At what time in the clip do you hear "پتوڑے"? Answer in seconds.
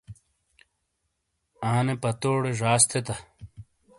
2.01-2.51